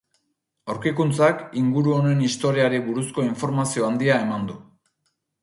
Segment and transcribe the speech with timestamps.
[0.73, 4.59] Aurkikuntzak inguru honen historiari buruzko informazio handia eman du.